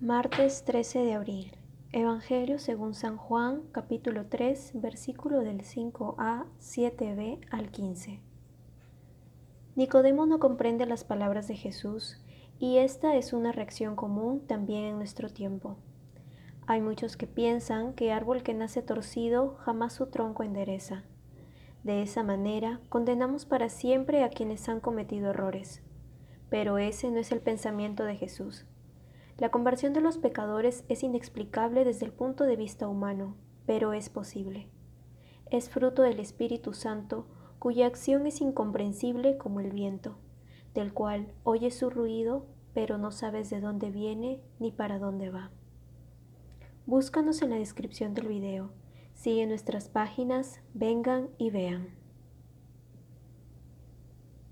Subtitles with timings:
[0.00, 1.56] Martes 13 de abril.
[1.90, 8.20] Evangelio según San Juan, capítulo 3, versículo del 5a, 7b al 15.
[9.74, 12.22] Nicodemo no comprende las palabras de Jesús
[12.60, 15.78] y esta es una reacción común también en nuestro tiempo.
[16.68, 21.02] Hay muchos que piensan que árbol que nace torcido jamás su tronco endereza.
[21.82, 25.82] De esa manera condenamos para siempre a quienes han cometido errores.
[26.50, 28.64] Pero ese no es el pensamiento de Jesús.
[29.38, 34.08] La conversión de los pecadores es inexplicable desde el punto de vista humano, pero es
[34.08, 34.68] posible.
[35.48, 37.28] Es fruto del Espíritu Santo,
[37.60, 40.18] cuya acción es incomprensible como el viento,
[40.74, 45.52] del cual oyes su ruido, pero no sabes de dónde viene ni para dónde va.
[46.86, 48.72] Búscanos en la descripción del video.
[49.14, 51.96] Sigue nuestras páginas, vengan y vean.